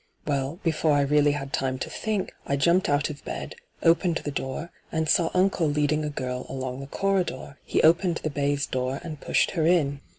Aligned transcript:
Well, 0.25 0.59
before 0.63 0.93
I 0.93 1.01
really 1.01 1.33
had 1.33 1.53
time 1.53 1.77
to 1.77 1.87
think, 1.87 2.33
I 2.47 2.55
jumped 2.55 2.89
out 2.89 3.11
of 3.11 3.23
bed, 3.23 3.53
opened 3.83 4.15
the 4.25 4.31
door, 4.31 4.71
and 4.91 5.07
saw 5.07 5.29
unole 5.35 5.69
leading 5.71 6.03
a 6.03 6.09
girl 6.09 6.47
along 6.49 6.79
the 6.79 6.87
corridor; 6.87 7.59
he 7.63 7.83
opened 7.83 8.17
the 8.23 8.31
baize 8.31 8.65
door 8.65 8.99
and 9.03 9.21
pushed 9.21 9.51
her 9.51 9.67
in. 9.67 10.01